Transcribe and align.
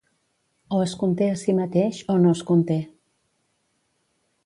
O 0.75 0.79
es 0.85 0.95
conté 1.01 1.27
a 1.35 1.35
si 1.43 1.55
mateix 1.59 2.01
o 2.15 2.19
no 2.25 2.35
es 2.39 2.43
conté. 2.51 2.81